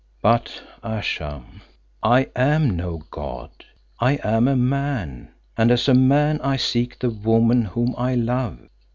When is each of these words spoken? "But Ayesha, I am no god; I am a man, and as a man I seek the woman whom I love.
"But 0.23 0.63
Ayesha, 0.83 1.43
I 2.01 2.21
am 2.35 2.71
no 2.71 3.03
god; 3.11 3.51
I 3.99 4.13
am 4.23 4.47
a 4.47 4.55
man, 4.55 5.29
and 5.55 5.69
as 5.69 5.87
a 5.87 5.93
man 5.93 6.41
I 6.41 6.55
seek 6.57 6.97
the 6.97 7.11
woman 7.11 7.65
whom 7.65 7.93
I 7.95 8.15
love. 8.15 8.57